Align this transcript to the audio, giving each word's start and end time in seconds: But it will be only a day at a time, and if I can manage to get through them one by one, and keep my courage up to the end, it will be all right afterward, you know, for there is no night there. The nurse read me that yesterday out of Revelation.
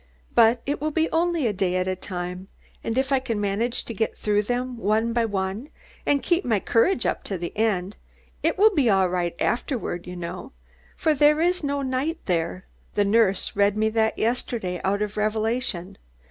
But 0.33 0.63
it 0.65 0.81
will 0.81 0.89
be 0.89 1.11
only 1.11 1.45
a 1.45 1.53
day 1.53 1.75
at 1.75 1.87
a 1.87 1.95
time, 1.95 2.47
and 2.83 2.97
if 2.97 3.11
I 3.11 3.19
can 3.19 3.39
manage 3.39 3.85
to 3.85 3.93
get 3.93 4.17
through 4.17 4.41
them 4.41 4.79
one 4.79 5.13
by 5.13 5.25
one, 5.25 5.69
and 6.07 6.23
keep 6.23 6.43
my 6.43 6.59
courage 6.59 7.05
up 7.05 7.23
to 7.25 7.37
the 7.37 7.55
end, 7.55 7.97
it 8.41 8.57
will 8.57 8.73
be 8.73 8.89
all 8.89 9.07
right 9.07 9.35
afterward, 9.39 10.07
you 10.07 10.15
know, 10.15 10.53
for 10.97 11.13
there 11.13 11.39
is 11.39 11.63
no 11.63 11.83
night 11.83 12.17
there. 12.25 12.65
The 12.95 13.05
nurse 13.05 13.55
read 13.55 13.77
me 13.77 13.89
that 13.89 14.17
yesterday 14.17 14.81
out 14.83 15.03
of 15.03 15.17
Revelation. 15.17 15.99